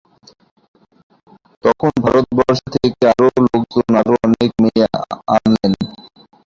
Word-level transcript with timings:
তখন 1.63 1.91
ভারতবর্ষ 2.03 2.59
থেকে 2.75 3.01
আরও 3.11 3.27
লোকজন, 3.45 3.87
আরও 4.01 4.13
অনেক 4.25 4.49
মেয়ে 4.61 4.85
আনলেন। 5.35 5.71